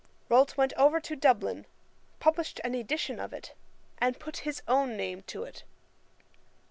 [0.29, 1.67] Rolt went over to Dublin,
[2.19, 3.53] published an edition of it,
[3.99, 5.63] and put his own name to it.